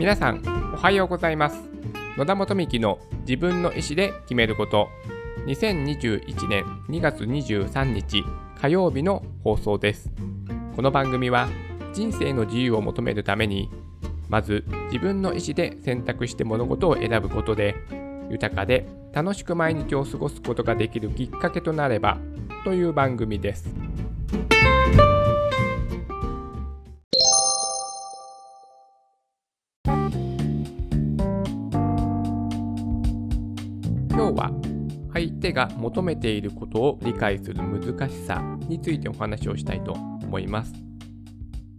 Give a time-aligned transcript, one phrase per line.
[0.00, 0.40] 皆さん
[0.72, 1.60] おはようございます。
[2.16, 4.88] 野田元幹の自分の意思で決めること。
[5.44, 8.24] 2021年2月23日
[8.58, 10.10] 火曜日の放送です。
[10.74, 11.50] この番組は
[11.92, 13.68] 人生の自由を求めるために
[14.30, 17.74] まず自分の意思で選択して物事を選ぶことで
[18.30, 22.16] 豊かで楽しく毎日を過ごすことができるきっかけとなれば
[22.64, 23.68] という番組です。
[35.50, 40.72] 手が求めていることを理解する難しさについてお話をしたいと思います。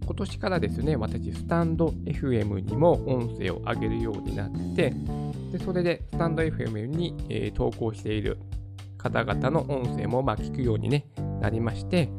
[0.04, 4.92] 今年からですね、私、スタンド FM にも音声を上げるようになって、
[5.52, 8.38] でそれでスタンド FM に、えー、投稿している
[8.98, 11.06] 方々の音声もまあ聞くように、ね、
[11.40, 12.10] なりまして、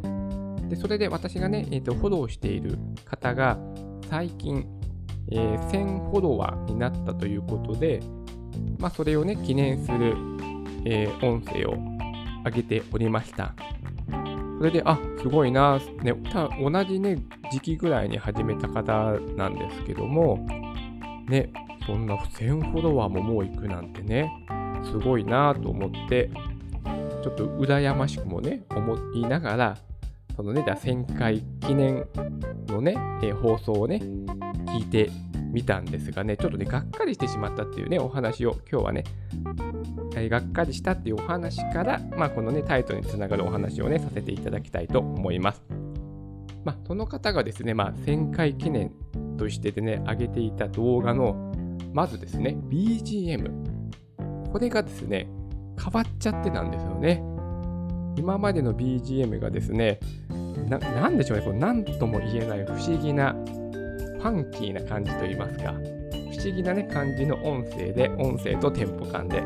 [0.70, 3.60] でそれで私がね、えーと、フォローしている方が
[4.10, 4.66] 最近、
[5.30, 8.00] えー、1000フォロワーになったということで、
[8.80, 10.16] まあ、それをね、記念する、
[10.86, 11.78] えー、音声を
[12.46, 13.54] 上げておりました。
[14.58, 16.14] それで、あ、すごいな、ね、
[16.62, 17.18] 同じね、
[17.52, 20.46] 時期ぐらいに始めた方なんですけども、
[21.28, 21.52] ね、
[21.86, 24.32] そんな1000フォロワーももう行くなんてね、
[24.86, 26.30] すごいなと思って、
[27.24, 29.78] ちょっと羨ましくもね、思いながら、
[30.36, 32.06] そのね、1000回記念
[32.68, 34.02] のね、えー、放送をね、
[34.68, 35.10] 聞いて
[35.54, 39.04] みたんですがね、ちょっとね、がっかりしてしまったっていうね、お話を今日はね、
[40.16, 45.62] えー、がっかりしたっていうお話から、まあ、このね、タイトルにつながるお話をね、させていただきたいと思います。
[46.66, 48.92] まあ、その方がですね、まあ、1000回記念
[49.38, 51.54] としてでね、上げていた動画の
[51.94, 53.52] まずですね、BGM。
[54.52, 55.28] これがですね、
[55.80, 57.24] 変わっちゃってたんですよね。
[58.18, 60.00] 今までの BGM がですね、
[60.68, 63.63] ななんでしょうね、こう何とも言えない不思議な、フ
[64.24, 69.44] ファンキーな感じといいますか、不思議なね、感じの音声で、音声とテンポ感で。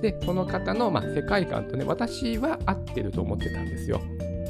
[0.00, 4.00] で、その方の、まあ、世界観とね、私は合ってると思ってたんですよ。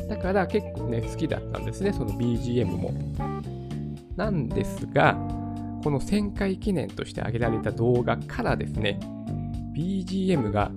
[0.09, 2.93] だから結構ね、好きだったんですね、その BGM も。
[4.15, 5.15] なんですが、
[5.83, 9.01] この1000回記念として上げられた動画からですね、
[9.77, 10.71] BGM が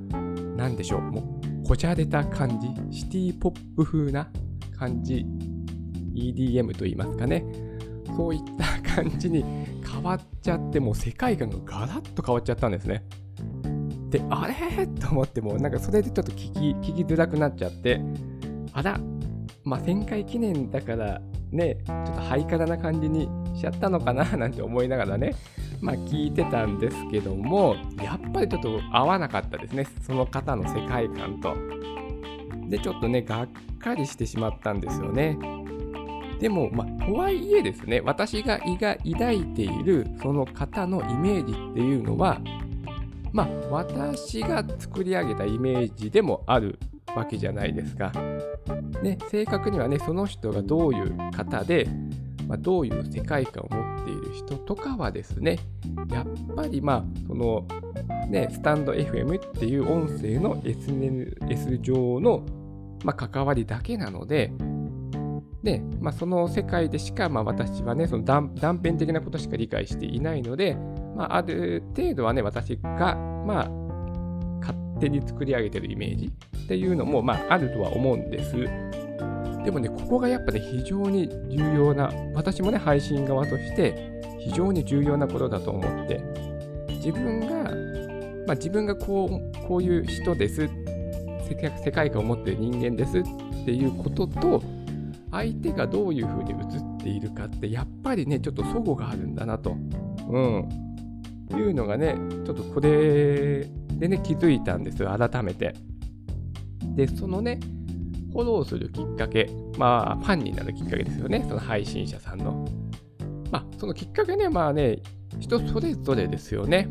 [0.57, 4.27] 何でしょう、もうこじゃれた感じ、シティポップ風な
[4.75, 5.23] 感じ、
[6.15, 7.45] EDM と言いますかね、
[8.15, 9.43] そういった感じに
[9.89, 13.03] 変わっちゃって、もう世界観がガラッと変わっちゃったんですね。
[14.09, 14.87] で、あれ？
[14.87, 16.51] と思っても、なんかそれでちょっと聞
[16.81, 18.01] き聞きづらくなっちゃって、
[18.73, 18.99] あら、
[19.63, 21.21] まあ、1000回記念だから
[21.51, 24.25] ね、ちょっとハイカラな感じにしちゃったのかな？
[24.37, 25.33] なんて思いながらね、
[25.79, 31.55] まあ聞いてたんですけども、やっぱりちょっと合わなかったですね、その方の世界観と。
[32.67, 35.37] で、ちょっとね、がっかりしてしまったんですよね。
[36.41, 42.41] でも、まあ、とはいえですね、私が抱いているその方のイメージっていうのは、
[43.31, 46.79] まあ、私が作り上げたイメージでもある
[47.15, 48.11] わけじゃないですか。
[49.03, 51.87] ね、正確にはね、その人がどういう方で、
[52.47, 55.59] まあ、どういう世界観を持っている人とかはですね、
[56.09, 57.67] やっぱりまあ、その、
[58.27, 62.43] ね、スタンド FM っていう音声の SNS 上の、
[63.03, 64.51] まあ、関わりだけなので、
[65.63, 70.75] で、まあ、その世界でしか、まあ、私はね、その断片的なことしか理解していないので、
[71.15, 73.69] まあ、ある程度はね、私が、まあ、
[74.59, 76.31] 勝手に作り上げてるイメージ
[76.63, 78.55] っていうのも、まあ、あるとは思うんです。
[79.63, 86.19] でもね、ここがやっぱね、非常に重要な、私もね、配信側として非常に重要なことだと思って、
[86.89, 87.71] 自分が、
[88.47, 90.67] まあ、自分がこうこういう人です
[91.83, 93.23] 世界観を持っている人間ですっ
[93.65, 94.63] ていうことと、
[95.31, 99.75] 相手がどういうふうに映っているかって、やっぱりね、ちょっと齟齬があるんだなと。
[100.29, 100.69] うん。
[101.51, 102.15] いうのがね、
[102.45, 105.73] ちょっとこれでね、気づいたんですよ、改めて。
[106.95, 107.59] で、そのね、
[108.31, 112.65] フォローするきっかけ、まあ、ファンになるきっかけですよね、その配信者さんの。
[113.51, 114.99] まあ、そのきっかけね、まあね、
[115.39, 116.87] 人それぞれですよね。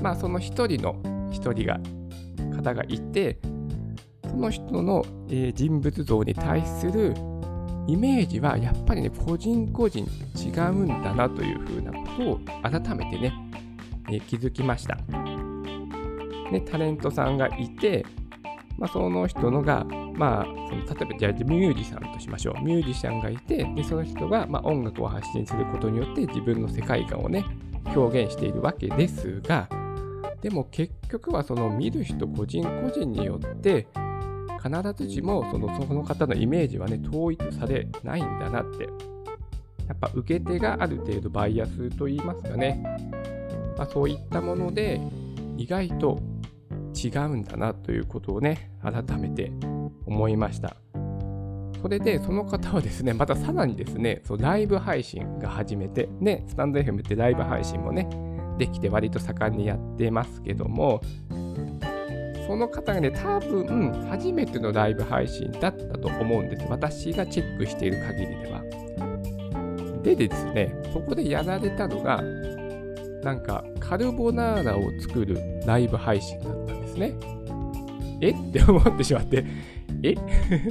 [0.00, 0.96] まあ、その一人の
[1.30, 1.80] 一人が、
[2.56, 3.38] 方がいて、
[4.28, 7.14] その人の、えー、人物像に対する
[7.86, 10.06] イメージはやっぱりね、個人個人
[10.36, 13.32] 違うんだなというふうなことを改めてね、
[14.10, 14.96] え、気づきました。
[16.50, 18.04] ね、タレントさんがいて、
[18.78, 19.84] まあ、その人のが、
[20.14, 22.62] まあ、その例えばじゃあミュージシャンとしましょう。
[22.62, 27.44] ミュージシャンがいて、でその人が、まあ、音楽を発信することによって自分の世界観をね、
[27.94, 29.68] 表現しているわけですが、
[30.40, 33.88] でも結局はその見る人個人個人によって、
[34.62, 38.88] 必ずしもそのその方のイメージはね、統一されないんだなって。
[39.88, 42.82] やっぱ受け手がある程度バイアスといいますかね、
[43.78, 45.00] まあ、そういったもので
[45.56, 46.20] 意外と
[46.92, 49.52] 違うんだなということをね、改めて
[50.06, 50.76] 思いました。
[51.82, 58.08] それで、その方はですね、またさらにですね、そうライブ配信が始めて、ね、スタンド FM ってライブ配信もね、
[58.58, 61.02] できて割と盛んにやってますけども、
[62.46, 66.66] その方がね、多分、初めてのライブ配信だったと思うんです。
[66.68, 68.62] 私がチェックしている限りでは。
[70.02, 72.22] でですね、そこでやられたのが、
[73.24, 77.14] なんか、カルボナーラを作るライブ配信だったんですね。
[78.20, 78.30] え？
[78.30, 79.44] って思ってしまって、
[80.04, 80.14] え？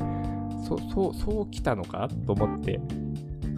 [0.65, 2.79] そ、そう、そう来たのかと思って、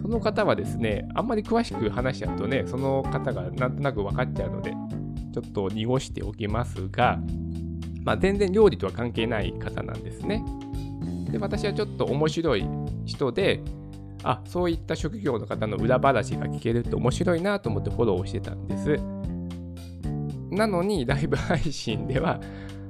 [0.02, 4.72] その方はですね、あんまり詳しく話しちゃうとね、その方がなんとなく分かっちゃうので、
[5.32, 7.20] ちょっと濁しておきますが、
[8.04, 10.44] まあ、全然料理とは関係ない方なんですね。
[11.30, 12.66] で、私はちょっと面白い
[13.04, 13.62] 人で、
[14.22, 18.96] あ、そういった職業の方の裏話が聞けるって面白いなと思ってフォローをしてたんです。
[20.50, 22.40] なのに、ライブ配信では、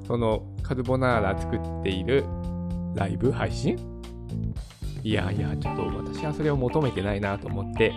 [0.06, 2.24] そのカルボナーラ作っている
[2.94, 3.76] ライブ配信？
[5.02, 7.92] いやいや、ちょっと私はそれを求めてないなと思って、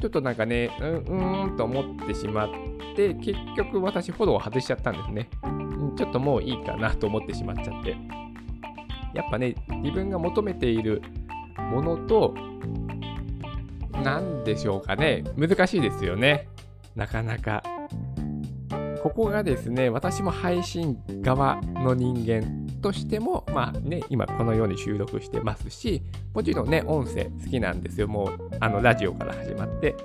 [0.00, 2.48] ちょっとなんかね、うん、うーんと思ってしまっ
[2.96, 5.28] て、結局私フォローを外しちゃったんですね。
[5.96, 7.96] ちょっともういいかなと思ってしまっちゃって。
[9.14, 11.02] やっぱね、自分が求めている
[11.70, 12.34] ものと、
[14.02, 16.48] 何でしょうかね、難しいですよね。
[16.94, 17.62] なかなか。
[19.02, 26.02] ここがですね、私も配信側の人間としても、まあね、今このように収録してますし、
[26.34, 28.08] もちろんね、音声好きなんですよ。
[28.08, 29.96] もう、あの、ラジオから始まって、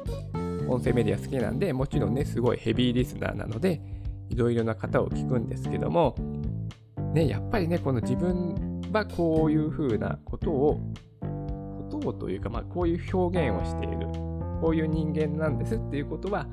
[0.67, 3.81] 音声メディア好きなんで、もちろんね、すごいヘビーリスナーなので、
[4.29, 6.15] いろいろな方を聞くんですけども、
[7.13, 10.79] ね、やっぱりね、この自分はこういうふうなことを、
[11.21, 14.07] ことをというか、まあ、こういう表現をしている、
[14.61, 16.47] こういう人間なんですっていうことは、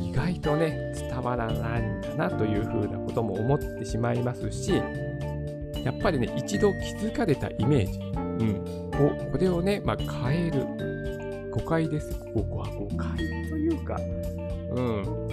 [0.00, 4.72] 意外とね、伝わらないんだなというふうなことも思ってしまいますし、
[5.84, 10.94] やっぱりね、一度気づかれたイメージ、うん、を、これをね、まあ、変える。
[11.54, 12.18] 誤解です。
[12.34, 13.16] ここは誤解
[13.48, 13.96] というか、
[14.74, 15.28] うん、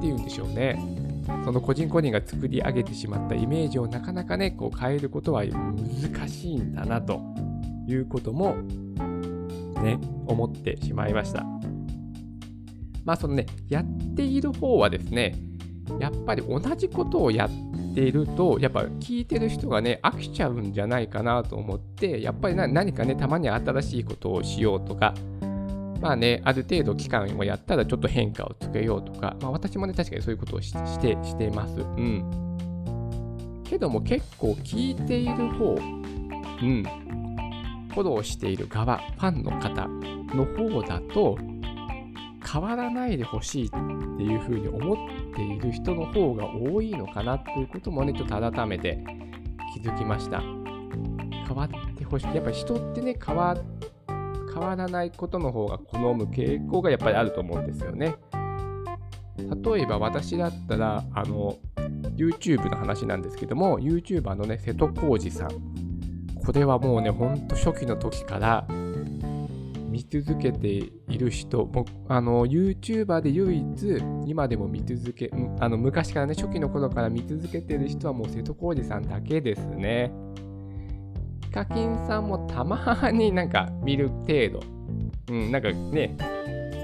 [0.00, 0.78] て言うんでしょうね。
[1.44, 7.20] その個人個人が作り上げてしまったイメージをなかなかね、こう変えることは難しいんだなと
[7.88, 8.56] いうことも
[9.82, 11.44] ね、思ってしまいました。
[13.04, 15.36] まあそのね、やっている方はですね、
[16.00, 25.14] やっぱり同じことをやっていると、やっぱ聞いてる人がね、飽きちゃうんじゃないかなと思って、やっぱり何かね、たまに新しいことをしようとか、
[26.00, 31.80] まあね、ある程度期間をやったらちょっと変化をつけようとか、まあ私もね、確かにそういうことをして、してます。
[31.80, 33.62] うん。
[33.64, 36.82] けども結構聞いている方、うん、
[37.92, 39.88] フォローしている側、ファンの方
[40.36, 41.36] の方だと、
[42.50, 49.02] 変わらないでほしいっていうふうに思っている人の方が多いのかなということもね、ちょっと改めて
[49.74, 50.40] 気づきました。
[50.40, 52.26] 変わってほしい。
[52.34, 53.95] やっぱ人ってね、変わって
[54.56, 58.16] 変わらないことの方が好む傾向がやっぱりあると思うんですよね。
[59.38, 61.58] 例えば私だったら、あの、
[62.16, 65.50] YouTube の話なんですけども、YouTuber のね、瀬戸康史さん。
[66.42, 68.66] これはもうね、ほんと初期の時から
[69.90, 75.30] 見続けている人、もあの、YouTuber で唯一、今でも見続け、
[75.60, 80.10] あの、昔からね、初期の頃から見続けてる人はもう瀬戸康史さんだけですね。
[81.56, 84.60] カキンさんもたまになんか見る程度、
[85.30, 86.14] うん、なんかね、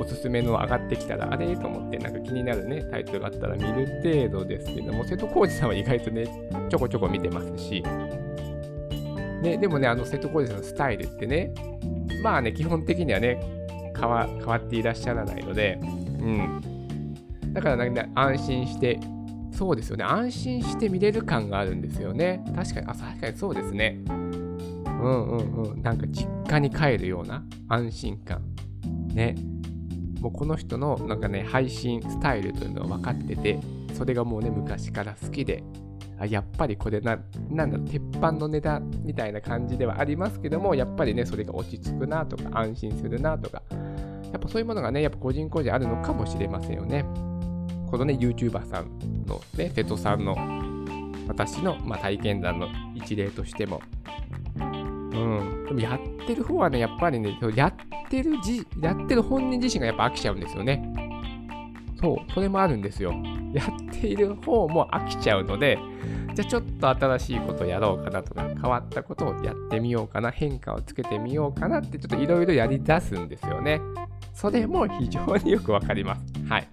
[0.01, 1.55] おすすめの上がってきたら、あれ？
[1.55, 6.25] と思って、なんか気になるね、タイトルがあったら見る程度ですけども、瀬戸康史さんは意外とね、
[6.71, 7.83] ちょこちょこ見てますし、
[9.43, 11.53] ね、でもね、あの瀬戸康史さんのスタイルってね、
[12.25, 13.39] まあね、基本的にはね、
[13.95, 17.13] 変わ変わっていらっしゃらないので、うん。
[17.53, 18.99] だからなんか、ね、安心して、
[19.53, 22.43] そうですよね、安心して見れる感があるんですよね。
[22.57, 23.99] 確かに、あ、確かにそうですね。
[25.03, 28.43] うんうんうん、なんか実家に帰るような安心感。
[29.09, 29.35] ね。
[30.21, 33.59] もうこの人のなんかね、配信スタイルというのは分かってて、
[33.95, 35.65] それがもうね、昔から好きで、
[36.19, 37.19] あやっぱりこれな、
[37.51, 43.63] なんだろう、鉄板の値段みたいな感じではありますけども、やっぱりね、それが落ち着くなとか、安心するなとか、
[44.33, 47.05] やっぱそういうものがね、やっぱ個人個人あるのかもしれませんよね。
[47.91, 50.37] このね、YouTuber さんのね、瀬戸さんの
[51.27, 53.81] 私の、まあ、体験談の一例としても、
[55.13, 55.65] うん。
[55.67, 57.75] でもやってる方はね、やっぱりね、やっ
[58.09, 60.83] てるじ、やってる本人自身がやっぱ飽きちゃうんですよね。
[62.01, 63.13] そう、それもあるんですよ。
[63.53, 65.79] やっている方も飽きちゃうので、
[66.35, 73.81] じゃあちょっと新しいことやろうかなとか、変わったことをやってみようかな、変化をつけてみようかなって、ちょっといろいろやり出すんですよね。
[74.33, 76.25] それも非常によくわかります。
[76.49, 76.69] はい。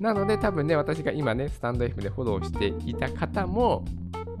[0.00, 3.84] なので多分ね、私が今ね、スタンド F でフォローしていた方も、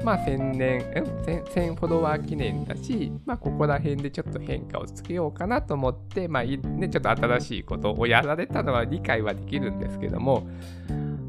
[0.02, 10.46] まあ1000年、1000フォロワー記念だし、まあここら辺でちょっと変化をつけようかなと思って、まあね、ちょっと新しいことをやられたのは理解はできるんですけども、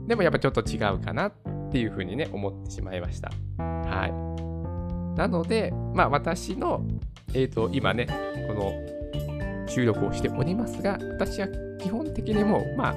[0.07, 1.33] でもやっぱちょっと違うかなっ
[1.71, 3.31] ていうふうにね、思ってしまいました。
[3.57, 5.17] はい。
[5.17, 6.85] なので、まあ私の、
[7.33, 8.07] えっ、ー、と、今ね、
[8.47, 11.47] この収録をしておりますが、私は
[11.79, 12.95] 基本的にもう、まあ、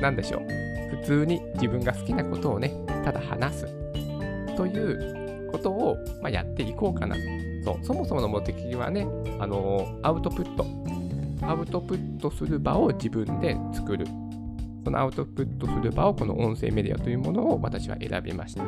[0.00, 0.96] なんでしょう。
[0.96, 2.72] 普通に自分が好きなことをね、
[3.04, 3.81] ただ話す
[4.56, 7.16] ということを、まあ、やっていこうかな
[7.64, 7.84] そう。
[7.84, 9.06] そもそもの目的はね、
[9.38, 10.66] あのアウトプット。
[11.46, 14.06] アウトプットする場を自分で作る。
[14.84, 18.64] そのアウトプットする場をこの音声メディアというものを私は選びました。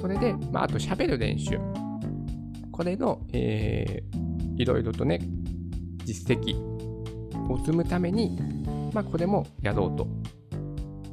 [0.00, 1.58] それで、まあ、あと喋る練習。
[2.70, 5.20] これの、えー、いろいろとね、
[6.04, 6.56] 実績
[7.50, 8.38] を積むために、
[8.92, 10.06] まあ、これもやろうと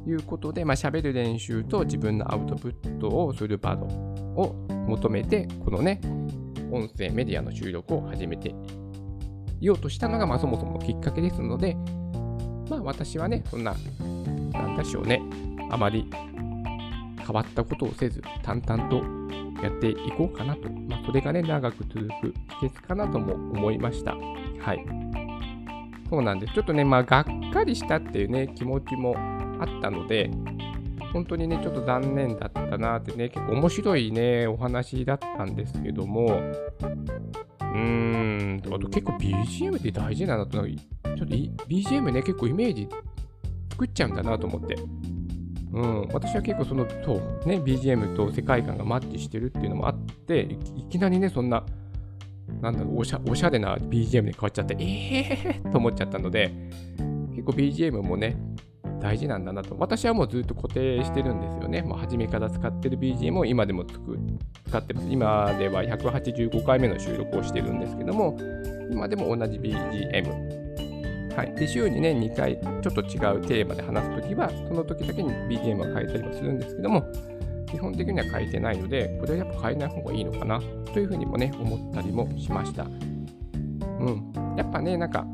[0.06, 4.54] いうことで、まあ、喋る練習と自分のアウトプットをする場を
[4.86, 6.00] 求めて、このね、
[6.70, 8.54] 音声メディアの収録を始めて
[9.60, 11.76] いようとしたのが、まあ、そもそもきっかけですので、
[12.68, 13.74] まあ、私はね、そんな、
[14.52, 15.22] なんでしょうね、
[15.70, 16.08] あまり
[17.18, 19.02] 変わったことをせず、淡々と
[19.62, 24.14] やっていこうかなと、まあ、それがね、長く続く秘訣かなとも思いました。
[24.14, 24.84] はい。
[26.08, 26.54] そうなんです。
[26.54, 29.16] ちょっとね、まあ、がっかりしたっていうね、気持ちも
[29.60, 30.30] あったので、
[31.12, 42.88] 本当にね、ちょっと残念だったなってね、結構面白いね、お話だったんですけども、うーん、あと結構 BGM って大事なんだなと、ちょっと BGM ね、結構イメージ
[43.70, 44.76] 作っちゃうんだなと思って。
[45.72, 51.64] うん、私は結構その、そう、ね、BGM と世界観がマッチしてるっていうのもあって、いきなりね、そんな、
[52.62, 56.50] なんだろうおしゃ、おしゃれな BGM に変わっちゃって、えーと思っちゃったので、
[57.30, 58.36] 結構 BGM もね、
[59.06, 59.76] 大事なんだなと。
[59.78, 61.80] 私はもうずっと固定してるんですよね。
[61.82, 63.96] もう初めから使ってる BGM を今でも使
[64.76, 65.06] ってます。
[65.08, 68.36] 今では185回目の収録をしてるんですけども、
[68.90, 71.36] 今でも同じ BGM。
[71.36, 71.54] はい。
[71.54, 73.04] で、週にね、2回ちょっと違
[73.38, 77.04] うテーマで話すときは、その時だけに BGM を変えたりはするんですけども、
[77.70, 80.60] 基本的には変えてないので、これはやっぱ変えない方がいいのかな
[80.92, 82.82] というふうにもね、思ったりもしました。
[82.82, 84.32] うん。
[84.56, 85.24] やっぱね、なんか、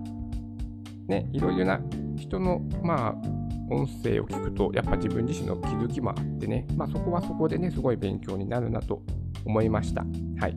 [1.09, 1.81] ね、いろいろな
[2.19, 3.42] 人の、まあ、
[3.73, 9.03] 音声を聞くと、やっぱ自分自身の気づきもあってね、まあ、そこはそこでね、すごい勉強になるなと
[9.45, 10.05] 思いました。
[10.39, 10.57] はい。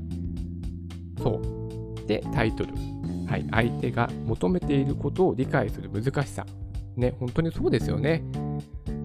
[1.22, 2.07] そう。
[2.07, 2.74] で、タイトル。
[3.27, 3.48] はい。
[3.51, 6.45] 相手が求めていることを理解する難しさ。
[6.95, 8.24] ね、本当にそうですよね。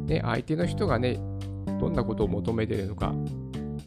[0.07, 1.19] ね、相手の人がね、
[1.81, 3.15] どんなことを求めているのか。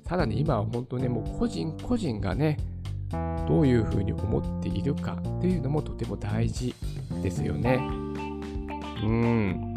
[0.08, 2.58] さらに今は本当ね、もう個人個人がね、
[3.48, 6.74] どういうふうに思っているかっていうのもとても大事
[7.22, 7.80] ですよね。
[9.04, 9.73] うん。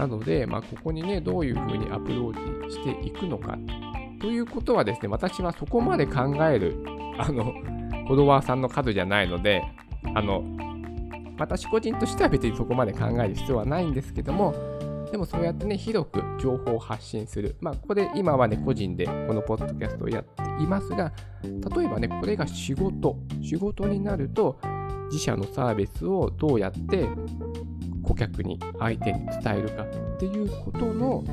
[0.00, 3.58] なので、まあ、ここにね、どういうふうにアプローチしていくのか
[4.18, 6.82] ということはですね、私はそこまで考える、
[7.18, 7.44] あの、
[8.06, 9.62] フォロワーさんの数じゃないので、
[10.14, 10.42] あの、
[11.38, 14.54] 私個人としては別にそこまで考える必要はないんですけども、
[15.12, 17.56] でもそうやってね、広く情報を発信する。
[17.60, 24.58] まあ、ここで今はね、個人でこのポッドキャストをやっていますが、例えばね、これが仕事、仕事になると、
[25.10, 27.06] 自社のサービスをどうやって
[28.02, 31.24] 顧客に相手に伝えるかっていうことの、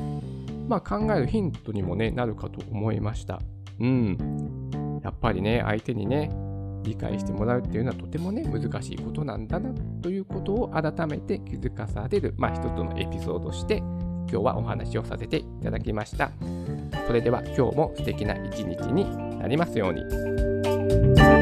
[0.68, 3.40] まあ、考えるヒントにも、ね、なるかと思いました。
[3.80, 5.00] うん。
[5.02, 6.30] やっぱりね、相手にね、
[6.82, 9.70] 理解してもらうっていうのはとてもね、難しいことなんだな
[10.02, 16.30] ということを改めて気づかされる、まあ、一つのエピソードとして、今日はお話をさせていただきました。
[17.06, 21.37] それでは今日も素敵な一日になりますように。